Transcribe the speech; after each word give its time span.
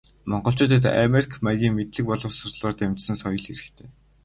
Монголчуудад 0.29 0.83
америк 1.05 1.31
маягийн 1.45 1.75
мэдлэг 1.75 2.03
боловсролоор 2.09 2.73
дамжсан 2.77 3.15
соёл 3.21 3.43
хэрэгтэй. 3.45 3.89